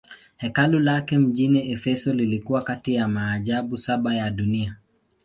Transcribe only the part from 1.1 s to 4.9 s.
mjini Efeso lilikuwa kati ya maajabu saba ya dunia.